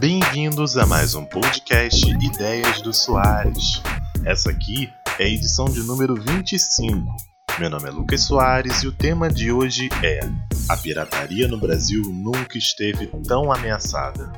Bem-vindos 0.00 0.76
a 0.76 0.86
mais 0.86 1.16
um 1.16 1.24
podcast 1.24 2.08
Ideias 2.08 2.80
do 2.80 2.92
Soares. 2.92 3.82
Essa 4.24 4.50
aqui 4.50 4.88
é 5.18 5.24
a 5.24 5.28
edição 5.28 5.64
de 5.64 5.80
número 5.80 6.14
25. 6.14 7.04
Meu 7.58 7.68
nome 7.68 7.88
é 7.88 7.90
Lucas 7.90 8.20
Soares 8.22 8.84
e 8.84 8.86
o 8.86 8.92
tema 8.92 9.28
de 9.28 9.50
hoje 9.50 9.88
é: 10.04 10.20
A 10.68 10.76
pirataria 10.76 11.48
no 11.48 11.58
Brasil 11.58 12.02
nunca 12.04 12.56
esteve 12.56 13.08
tão 13.26 13.52
ameaçada. 13.52 14.32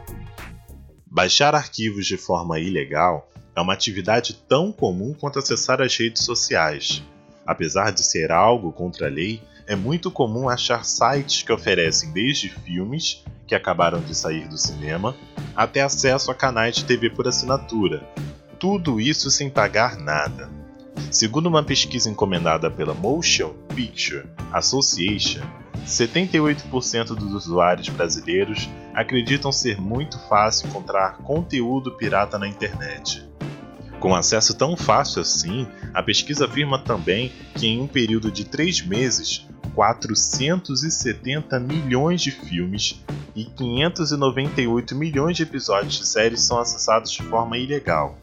Baixar 1.06 1.54
arquivos 1.54 2.06
de 2.06 2.16
forma 2.16 2.58
ilegal 2.58 3.28
é 3.54 3.60
uma 3.60 3.74
atividade 3.74 4.42
tão 4.48 4.72
comum 4.72 5.12
quanto 5.12 5.38
acessar 5.38 5.82
as 5.82 5.94
redes 5.94 6.24
sociais. 6.24 7.02
Apesar 7.46 7.92
de 7.92 8.02
ser 8.02 8.32
algo 8.32 8.72
contra 8.72 9.08
a 9.08 9.10
lei, 9.10 9.42
é 9.70 9.76
muito 9.76 10.10
comum 10.10 10.48
achar 10.48 10.84
sites 10.84 11.44
que 11.44 11.52
oferecem 11.52 12.10
desde 12.10 12.48
filmes 12.48 13.22
que 13.46 13.54
acabaram 13.54 14.00
de 14.00 14.16
sair 14.16 14.48
do 14.48 14.58
cinema 14.58 15.14
até 15.54 15.80
acesso 15.80 16.28
a 16.28 16.34
canais 16.34 16.74
de 16.74 16.84
TV 16.84 17.08
por 17.08 17.28
assinatura. 17.28 18.02
Tudo 18.58 19.00
isso 19.00 19.30
sem 19.30 19.48
pagar 19.48 19.96
nada. 19.96 20.50
Segundo 21.08 21.46
uma 21.46 21.62
pesquisa 21.62 22.10
encomendada 22.10 22.68
pela 22.68 22.94
Motion 22.94 23.54
Picture 23.72 24.26
Association, 24.52 25.42
78% 25.86 27.14
dos 27.14 27.32
usuários 27.32 27.88
brasileiros 27.90 28.68
acreditam 28.92 29.52
ser 29.52 29.80
muito 29.80 30.18
fácil 30.28 30.66
encontrar 30.66 31.18
conteúdo 31.18 31.96
pirata 31.96 32.40
na 32.40 32.48
internet. 32.48 33.24
Com 34.00 34.16
acesso 34.16 34.52
tão 34.54 34.76
fácil 34.76 35.20
assim, 35.22 35.68
a 35.94 36.02
pesquisa 36.02 36.46
afirma 36.46 36.82
também 36.82 37.30
que 37.54 37.68
em 37.68 37.80
um 37.80 37.86
período 37.86 38.32
de 38.32 38.46
três 38.46 38.80
meses, 38.80 39.46
470 39.74 41.60
milhões 41.60 42.20
de 42.20 42.30
filmes 42.30 43.02
e 43.34 43.44
598 43.44 44.94
milhões 44.94 45.36
de 45.36 45.42
episódios 45.42 45.94
de 45.94 46.06
séries 46.06 46.42
são 46.42 46.58
acessados 46.58 47.10
de 47.10 47.22
forma 47.22 47.56
ilegal. 47.56 48.18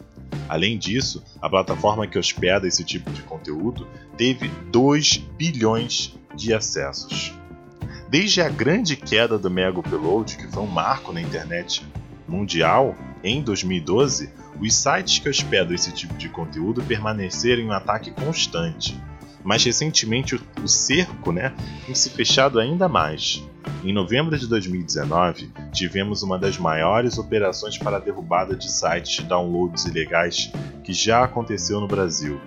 Além 0.49 0.77
disso, 0.77 1.23
a 1.41 1.49
plataforma 1.49 2.07
que 2.07 2.17
hospeda 2.17 2.67
esse 2.67 2.83
tipo 2.83 3.11
de 3.11 3.21
conteúdo 3.21 3.87
teve 4.17 4.47
2 4.71 5.17
bilhões 5.37 6.17
de 6.35 6.53
acessos. 6.53 7.33
Desde 8.09 8.41
a 8.41 8.47
grande 8.47 8.95
queda 8.95 9.37
do 9.37 9.49
Mega 9.49 9.79
Upload, 9.79 10.37
que 10.37 10.47
foi 10.47 10.63
um 10.63 10.67
marco 10.67 11.11
na 11.11 11.21
internet 11.21 11.85
mundial, 12.27 12.95
em 13.23 13.41
2012, 13.41 14.29
os 14.59 14.73
sites 14.73 15.19
que 15.19 15.29
hospedam 15.29 15.73
esse 15.73 15.91
tipo 15.91 16.13
de 16.15 16.29
conteúdo 16.29 16.81
permaneceram 16.83 17.63
em 17.63 17.67
um 17.67 17.71
ataque 17.71 18.11
constante. 18.11 18.97
Mas 19.43 19.63
recentemente 19.63 20.35
o, 20.35 20.67
cerco 20.67 21.31
né, 21.31 21.53
tem 21.85 21.95
se 21.95 22.09
fechado 22.09 22.59
ainda 22.59 22.87
mais. 22.87 23.43
Em 23.83 23.93
novembro 23.93 24.37
de 24.37 24.47
2019, 24.47 25.51
tivemos 25.71 26.23
uma 26.23 26.37
das 26.37 26.57
maiores 26.57 27.17
operações 27.17 27.77
para 27.77 27.97
a 27.97 27.99
derrubada 27.99 28.55
de 28.55 28.71
sites 28.71 29.17
de 29.17 29.23
downloads 29.23 29.85
ilegais 29.85 30.51
que 30.83 30.93
já 30.93 31.23
aconteceu 31.23 31.79
no 31.79 31.87
Brasil. 31.87 32.39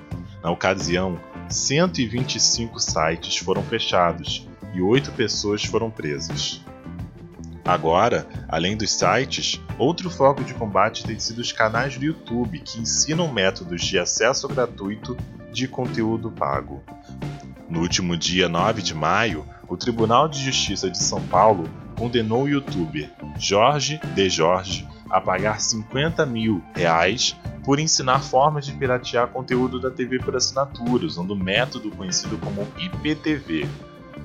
Na 0.42 0.50
ocasião, 0.50 1.20
125 1.48 2.78
sites 2.80 3.36
foram 3.36 3.62
fechados 3.62 4.48
e 4.74 4.80
8 4.80 5.12
pessoas 5.12 5.64
foram 5.64 5.90
presas. 5.90 6.62
Agora, 7.64 8.26
além 8.48 8.76
dos 8.76 8.92
sites, 8.92 9.60
outro 9.78 10.10
foco 10.10 10.42
de 10.42 10.54
combate 10.54 11.04
tem 11.04 11.18
sido 11.20 11.38
os 11.38 11.52
canais 11.52 11.96
do 11.96 12.04
YouTube 12.04 12.58
que 12.60 12.80
ensinam 12.80 13.32
métodos 13.32 13.82
de 13.82 13.98
acesso 13.98 14.48
gratuito 14.48 15.16
de 15.52 15.66
conteúdo 15.68 16.30
pago. 16.30 16.82
No 17.68 17.80
último 17.80 18.16
dia 18.16 18.48
9 18.48 18.82
de 18.82 18.94
maio, 18.94 19.46
o 19.68 19.76
Tribunal 19.76 20.28
de 20.28 20.42
Justiça 20.42 20.90
de 20.90 20.98
São 20.98 21.22
Paulo 21.22 21.68
condenou 21.96 22.44
o 22.44 22.48
youtuber 22.48 23.10
Jorge 23.38 24.00
De 24.14 24.28
Jorge 24.28 24.88
a 25.08 25.20
pagar 25.20 25.60
50 25.60 26.24
mil 26.24 26.62
reais 26.74 27.36
por 27.64 27.78
ensinar 27.78 28.20
formas 28.20 28.64
de 28.64 28.72
piratear 28.72 29.28
conteúdo 29.28 29.80
da 29.80 29.90
TV 29.90 30.18
por 30.18 30.34
assinatura, 30.34 31.04
usando 31.04 31.32
o 31.32 31.36
método 31.36 31.90
conhecido 31.90 32.38
como 32.38 32.66
IPTV. 32.78 33.68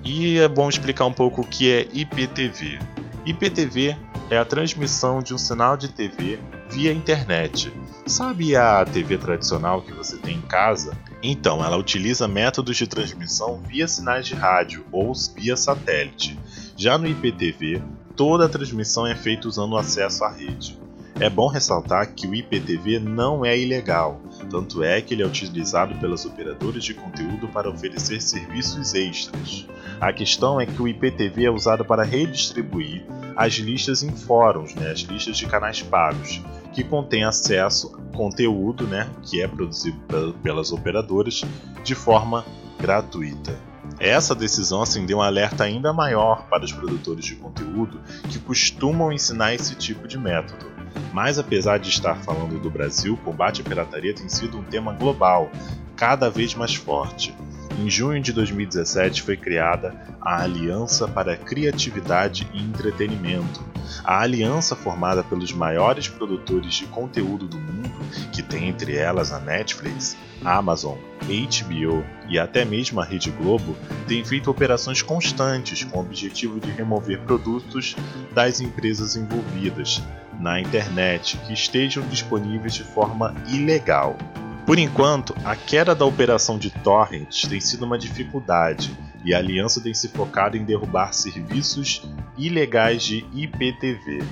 E 0.04 0.40
é 0.40 0.48
bom 0.48 0.70
explicar 0.70 1.06
um 1.06 1.14
pouco 1.14 1.42
o 1.42 1.48
que 1.48 1.72
é 1.72 1.88
IPTV. 1.92 2.80
IPTV 3.26 3.98
é 4.30 4.38
a 4.38 4.46
transmissão 4.46 5.22
de 5.22 5.34
um 5.34 5.38
sinal 5.38 5.76
de 5.76 5.90
TV 5.90 6.40
via 6.70 6.94
internet. 6.94 7.72
Sabe 8.06 8.56
a 8.56 8.86
TV 8.86 9.18
tradicional 9.18 9.82
que 9.82 9.92
você 9.92 10.18
tem 10.18 10.38
em 10.38 10.42
casa? 10.42 10.96
Então, 11.28 11.66
ela 11.66 11.76
utiliza 11.76 12.28
métodos 12.28 12.78
de 12.78 12.86
transmissão 12.86 13.60
via 13.68 13.88
sinais 13.88 14.28
de 14.28 14.36
rádio 14.36 14.86
ou 14.92 15.12
via 15.36 15.58
satélite. 15.58 16.38
Já 16.78 17.00
no 17.00 17.08
IPTV, 17.08 17.82
toda 18.16 18.46
a 18.46 18.50
transmissão 18.50 19.08
é 19.08 19.16
feita 19.16 19.48
usando 19.48 19.74
o 19.74 19.78
acesso 19.78 20.24
à 20.24 20.30
rede. 20.30 20.78
É 21.20 21.28
bom 21.28 21.48
ressaltar 21.48 22.14
que 22.14 22.28
o 22.28 22.36
IPTV 22.36 23.00
não 23.00 23.44
é 23.44 23.58
ilegal, 23.58 24.22
tanto 24.52 24.84
é 24.84 25.02
que 25.02 25.16
ele 25.16 25.24
é 25.24 25.26
utilizado 25.26 25.96
pelas 25.96 26.26
operadoras 26.26 26.84
de 26.84 26.94
conteúdo 26.94 27.48
para 27.48 27.72
oferecer 27.72 28.22
serviços 28.22 28.94
extras. 28.94 29.66
A 30.00 30.14
questão 30.14 30.62
é 30.62 30.68
que 30.68 30.80
o 30.80 30.88
IPTV 30.88 31.46
é 31.46 31.50
usado 31.50 31.84
para 31.84 32.04
redistribuir 32.04 33.04
as 33.36 33.54
listas 33.54 34.04
em 34.04 34.16
fóruns, 34.16 34.76
né, 34.76 34.92
as 34.92 35.00
listas 35.00 35.38
de 35.38 35.48
canais 35.48 35.82
pagos, 35.82 36.40
que 36.76 36.84
contém 36.84 37.24
acesso 37.24 37.96
a 37.96 38.18
conteúdo 38.18 38.86
né, 38.86 39.10
que 39.24 39.42
é 39.42 39.48
produzido 39.48 39.98
pelas 40.44 40.74
operadoras 40.74 41.42
de 41.84 41.96
forma 41.96 42.46
gratuita. 42.78 43.58
Essa 43.98 44.36
decisão 44.36 44.82
acendeu 44.82 45.20
um 45.20 45.22
alerta 45.22 45.64
ainda 45.64 45.94
maior 45.94 46.46
para 46.50 46.66
os 46.66 46.74
produtores 46.74 47.24
de 47.24 47.36
conteúdo 47.36 48.02
que 48.30 48.40
costumam 48.40 49.12
ensinar 49.12 49.54
esse 49.54 49.74
tipo 49.76 50.06
de 50.06 50.18
método. 50.18 50.66
Mas 51.14 51.40
apesar 51.40 51.80
de 51.80 51.90
estar 51.90 52.18
falando 52.18 52.60
do 52.60 52.70
Brasil, 52.70 53.14
o 53.14 53.18
combate 53.18 53.62
à 53.62 53.64
pirataria 53.64 54.14
tem 54.14 54.28
sido 54.28 54.58
um 54.58 54.64
tema 54.64 54.92
global, 54.92 55.50
cada 55.96 56.30
vez 56.30 56.54
mais 56.56 56.76
forte. 56.76 57.34
Em 57.78 57.90
junho 57.90 58.22
de 58.22 58.32
2017 58.32 59.22
foi 59.22 59.36
criada 59.36 59.94
a 60.22 60.42
Aliança 60.42 61.08
para 61.08 61.34
a 61.34 61.38
Criatividade 61.38 62.48
e 62.54 62.62
Entretenimento. 62.62 63.62
A 64.04 64.22
aliança 64.22 64.76
formada 64.76 65.24
pelos 65.24 65.52
maiores 65.52 66.08
produtores 66.08 66.74
de 66.74 66.86
conteúdo 66.86 67.48
do 67.48 67.58
mundo, 67.58 67.92
que 68.32 68.42
tem 68.42 68.70
entre 68.70 68.96
elas 68.96 69.32
a 69.34 69.40
Netflix, 69.40 70.16
Amazon, 70.44 70.98
HBO 71.22 72.04
e 72.30 72.40
até 72.40 72.64
mesmo 72.64 73.02
a 73.02 73.06
Rede 73.06 73.30
Globo, 73.32 73.76
tem 74.08 74.24
feito 74.24 74.50
operações 74.50 75.02
constantes 75.02 75.84
com 75.84 75.98
o 75.98 76.02
objetivo 76.02 76.60
de 76.60 76.72
remover 76.72 77.20
produtos 77.22 77.96
das 78.34 78.62
empresas 78.62 79.16
envolvidas 79.16 80.02
na 80.40 80.62
internet 80.62 81.38
que 81.46 81.54
estejam 81.54 82.04
disponíveis 82.08 82.74
de 82.74 82.84
forma 82.84 83.36
ilegal. 83.48 84.18
Por 84.66 84.80
enquanto, 84.80 85.36
a 85.44 85.56
queda 85.56 85.94
da 85.94 86.06
operação 86.06 86.58
de 86.58 86.70
torrents 86.70 87.48
tem 87.48 87.60
sido 87.62 87.86
uma 87.86 87.98
dificuldade 87.98 88.98
e 89.24 89.34
a 89.34 89.38
aliança 89.38 89.82
tem 89.82 89.94
se 89.94 90.10
focado 90.10 90.58
em 90.58 90.66
derrubar 90.66 91.14
serviços 91.14 92.02
ilegais 92.38 93.04
de 93.04 93.26
IPTV. 93.34 94.24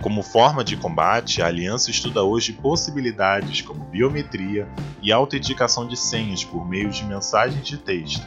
Como 0.00 0.22
forma 0.22 0.64
de 0.64 0.76
combate, 0.76 1.42
a 1.42 1.46
aliança 1.46 1.90
estuda 1.90 2.22
hoje 2.22 2.52
possibilidades 2.52 3.60
como 3.60 3.84
biometria 3.84 4.68
e 5.02 5.12
autenticação 5.12 5.86
de 5.86 5.96
senhas 5.96 6.44
por 6.44 6.66
meio 6.66 6.90
de 6.90 7.04
mensagens 7.04 7.66
de 7.66 7.76
texto 7.76 8.26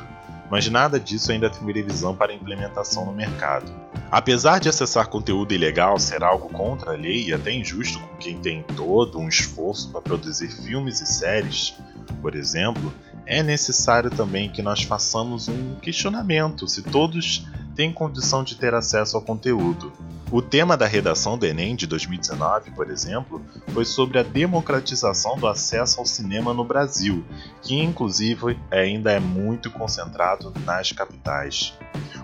mas 0.50 0.68
nada 0.68 1.00
disso 1.00 1.32
ainda 1.32 1.50
tem 1.50 1.64
previsão 1.64 2.16
para 2.16 2.34
implementação 2.34 3.06
no 3.06 3.12
mercado. 3.12 3.72
Apesar 4.12 4.60
de 4.60 4.68
acessar 4.68 5.08
conteúdo 5.08 5.54
ilegal 5.54 6.00
ser 6.00 6.24
algo 6.24 6.50
contra 6.50 6.94
a 6.94 6.96
lei 6.96 7.28
e 7.28 7.34
até 7.34 7.52
injusto 7.52 8.00
com 8.00 8.18
quem 8.18 8.40
tem 8.40 8.64
todo 8.76 9.20
um 9.20 9.30
esforço 9.30 9.92
para 9.92 10.02
produzir 10.02 10.50
filmes 10.50 11.00
e 11.00 11.06
séries, 11.06 11.76
por 12.20 12.36
exemplo, 12.36 12.92
é 13.26 13.44
necessário 13.44 14.10
também 14.10 14.50
que 14.50 14.64
nós 14.64 14.82
façamos 14.82 15.48
um 15.48 15.76
questionamento 15.76 16.68
se 16.68 16.82
todos 16.82 17.46
têm 17.76 17.94
condição 17.94 18.44
de 18.44 18.56
ter 18.56 18.74
acesso 18.74 19.16
ao 19.16 19.22
conteúdo. 19.22 19.94
O 20.32 20.42
tema 20.42 20.76
da 20.76 20.88
redação 20.88 21.38
do 21.38 21.46
Enem 21.46 21.76
de 21.76 21.86
2019, 21.86 22.72
por 22.72 22.90
exemplo, 22.90 23.42
foi 23.74 23.86
sobre 23.86 24.18
a 24.18 24.24
democratização 24.24 25.38
do 25.38 25.48
acesso 25.48 26.00
ao 26.00 26.06
cinema 26.06 26.54
no 26.54 26.64
Brasil, 26.64 27.24
que 27.62 27.80
inclusive 27.80 28.58
ainda 28.72 29.12
é 29.12 29.20
muito 29.20 29.70
concentrado 29.70 30.52
nas 30.66 30.92
capitais. 30.92 31.74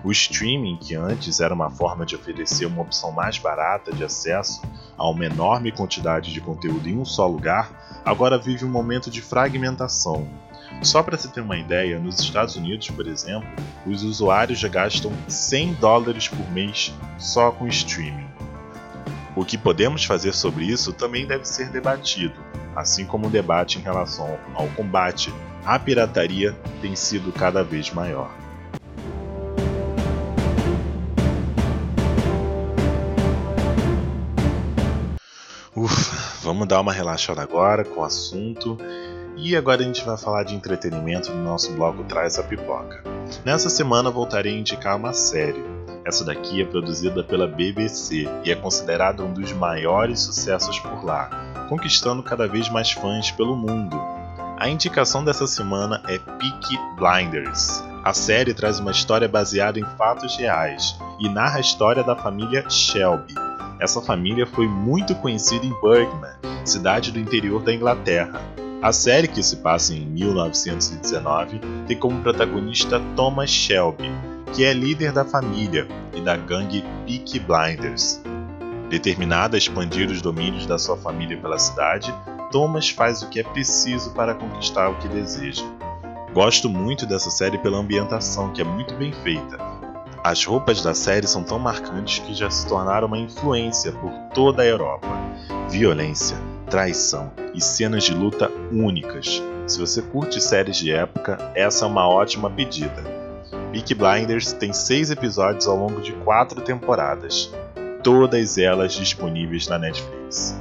O 0.06 0.12
streaming, 0.12 0.76
que 0.76 0.94
antes 0.94 1.40
era 1.40 1.52
uma 1.52 1.68
forma 1.68 2.06
de 2.06 2.14
oferecer 2.14 2.64
uma 2.64 2.82
opção 2.82 3.10
mais 3.10 3.38
barata 3.38 3.92
de 3.92 4.04
acesso 4.04 4.62
a 4.96 5.10
uma 5.10 5.26
enorme 5.26 5.72
quantidade 5.72 6.32
de 6.32 6.40
conteúdo 6.40 6.88
em 6.88 6.96
um 6.96 7.04
só 7.04 7.26
lugar, 7.26 8.00
agora 8.04 8.38
vive 8.38 8.64
um 8.64 8.68
momento 8.68 9.10
de 9.10 9.20
fragmentação, 9.20 10.28
só 10.80 11.02
para 11.02 11.18
se 11.18 11.32
ter 11.32 11.40
uma 11.40 11.56
ideia, 11.56 11.98
nos 11.98 12.20
Estados 12.20 12.54
Unidos, 12.54 12.88
por 12.88 13.04
exemplo, 13.08 13.48
os 13.84 14.04
usuários 14.04 14.60
já 14.60 14.68
gastam 14.68 15.10
100 15.26 15.74
dólares 15.74 16.28
por 16.28 16.48
mês 16.52 16.94
só 17.18 17.50
com 17.50 17.66
streaming. 17.66 18.30
O 19.34 19.44
que 19.44 19.58
podemos 19.58 20.04
fazer 20.04 20.34
sobre 20.34 20.66
isso 20.66 20.92
também 20.92 21.26
deve 21.26 21.44
ser 21.44 21.68
debatido, 21.70 22.40
assim 22.76 23.04
como 23.04 23.26
o 23.26 23.30
debate 23.30 23.80
em 23.80 23.82
relação 23.82 24.38
ao 24.54 24.68
combate 24.68 25.34
à 25.64 25.76
pirataria 25.80 26.52
tem 26.80 26.94
sido 26.94 27.32
cada 27.32 27.64
vez 27.64 27.90
maior. 27.90 28.45
Ufa, 35.76 36.40
vamos 36.42 36.66
dar 36.66 36.80
uma 36.80 36.90
relaxada 36.90 37.42
agora 37.42 37.84
com 37.84 38.00
o 38.00 38.04
assunto. 38.04 38.78
E 39.36 39.54
agora 39.54 39.82
a 39.82 39.84
gente 39.84 40.02
vai 40.02 40.16
falar 40.16 40.42
de 40.42 40.54
entretenimento 40.54 41.30
no 41.30 41.44
nosso 41.44 41.70
bloco 41.74 42.02
Traz 42.04 42.38
a 42.38 42.42
Pipoca. 42.42 43.04
Nessa 43.44 43.68
semana 43.68 44.10
voltarei 44.10 44.54
a 44.54 44.58
indicar 44.58 44.96
uma 44.96 45.12
série. 45.12 45.62
Essa 46.02 46.24
daqui 46.24 46.62
é 46.62 46.64
produzida 46.64 47.22
pela 47.22 47.46
BBC 47.46 48.26
e 48.42 48.50
é 48.50 48.54
considerada 48.54 49.22
um 49.22 49.34
dos 49.34 49.52
maiores 49.52 50.20
sucessos 50.20 50.78
por 50.78 51.04
lá, 51.04 51.28
conquistando 51.68 52.22
cada 52.22 52.48
vez 52.48 52.70
mais 52.70 52.92
fãs 52.92 53.30
pelo 53.30 53.54
mundo. 53.54 54.00
A 54.58 54.70
indicação 54.70 55.22
dessa 55.22 55.46
semana 55.46 56.02
é 56.08 56.18
Peaky 56.18 56.78
Blinders. 56.96 57.84
A 58.02 58.14
série 58.14 58.54
traz 58.54 58.80
uma 58.80 58.92
história 58.92 59.28
baseada 59.28 59.78
em 59.78 59.84
fatos 59.98 60.38
reais 60.38 60.96
e 61.20 61.28
narra 61.28 61.58
a 61.58 61.60
história 61.60 62.02
da 62.02 62.16
família 62.16 62.64
Shelby. 62.70 63.45
Essa 63.78 64.00
família 64.00 64.46
foi 64.46 64.66
muito 64.66 65.14
conhecida 65.16 65.66
em 65.66 65.74
Birmingham, 65.80 66.36
cidade 66.64 67.12
do 67.12 67.18
interior 67.18 67.62
da 67.62 67.74
Inglaterra. 67.74 68.40
A 68.82 68.92
série, 68.92 69.28
que 69.28 69.42
se 69.42 69.56
passa 69.56 69.94
em 69.94 70.06
1919, 70.06 71.60
tem 71.86 71.98
como 71.98 72.22
protagonista 72.22 73.00
Thomas 73.14 73.50
Shelby, 73.50 74.10
que 74.52 74.64
é 74.64 74.72
líder 74.72 75.12
da 75.12 75.24
família 75.24 75.86
e 76.14 76.20
da 76.20 76.36
gangue 76.36 76.84
Peaky 77.06 77.40
Blinders. 77.40 78.20
Determinado 78.88 79.56
a 79.56 79.58
expandir 79.58 80.10
os 80.10 80.22
domínios 80.22 80.66
da 80.66 80.78
sua 80.78 80.96
família 80.96 81.36
pela 81.36 81.58
cidade, 81.58 82.14
Thomas 82.52 82.88
faz 82.90 83.22
o 83.22 83.28
que 83.28 83.40
é 83.40 83.42
preciso 83.42 84.12
para 84.12 84.34
conquistar 84.34 84.88
o 84.88 84.96
que 84.98 85.08
deseja. 85.08 85.64
Gosto 86.32 86.68
muito 86.68 87.06
dessa 87.06 87.30
série 87.30 87.58
pela 87.58 87.78
ambientação, 87.78 88.52
que 88.52 88.60
é 88.60 88.64
muito 88.64 88.94
bem 88.94 89.12
feita. 89.12 89.75
As 90.26 90.44
roupas 90.44 90.82
da 90.82 90.92
série 90.92 91.28
são 91.28 91.44
tão 91.44 91.56
marcantes 91.56 92.18
que 92.18 92.34
já 92.34 92.50
se 92.50 92.66
tornaram 92.66 93.06
uma 93.06 93.16
influência 93.16 93.92
por 93.92 94.10
toda 94.34 94.60
a 94.60 94.66
Europa. 94.66 95.06
Violência, 95.70 96.36
traição 96.68 97.30
e 97.54 97.60
cenas 97.60 98.02
de 98.02 98.12
luta 98.12 98.50
únicas. 98.72 99.40
Se 99.68 99.78
você 99.78 100.02
curte 100.02 100.40
séries 100.40 100.78
de 100.78 100.90
época, 100.90 101.38
essa 101.54 101.84
é 101.84 101.88
uma 101.88 102.08
ótima 102.08 102.50
pedida. 102.50 103.04
Peaky 103.70 103.94
Blinders 103.94 104.52
tem 104.52 104.72
seis 104.72 105.12
episódios 105.12 105.68
ao 105.68 105.76
longo 105.76 106.00
de 106.00 106.10
quatro 106.14 106.60
temporadas, 106.60 107.48
todas 108.02 108.58
elas 108.58 108.94
disponíveis 108.94 109.68
na 109.68 109.78
Netflix. 109.78 110.60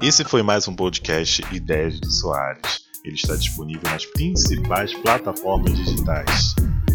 Esse 0.00 0.24
foi 0.24 0.42
mais 0.42 0.66
um 0.66 0.74
podcast 0.74 1.44
Ideias 1.52 2.00
do 2.00 2.10
Soares. 2.10 2.86
Ele 3.04 3.16
está 3.16 3.36
disponível 3.36 3.90
nas 3.90 4.06
principais 4.06 4.94
plataformas 4.94 5.76
digitais. 5.76 6.54